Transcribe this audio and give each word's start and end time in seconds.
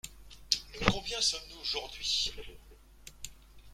Le 0.79 0.91
combien 0.91 1.21
sommes-nous 1.21 1.61
aujourd’hui? 1.61 2.33